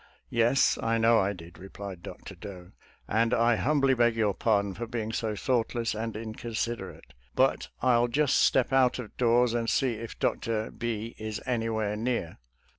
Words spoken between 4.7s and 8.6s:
for being so thought less and inconsiderate. But I'll just